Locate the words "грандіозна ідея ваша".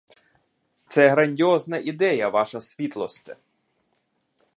1.09-2.61